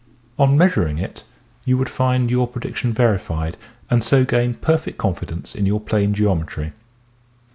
On 0.39 0.57
measuring 0.57 0.97
it 0.97 1.23
you 1.63 1.77
would 1.77 1.87
find 1.87 2.31
your 2.31 2.47
predic 2.47 2.75
tion 2.75 2.91
verified 2.91 3.55
and 3.87 4.03
so 4.03 4.25
gain 4.25 4.55
perfect 4.55 4.97
confidence 4.97 5.53
in 5.53 5.67
your 5.67 5.79
plane 5.79 6.15
geometry. 6.15 6.73